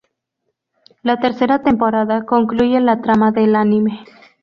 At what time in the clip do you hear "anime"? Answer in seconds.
3.55-4.03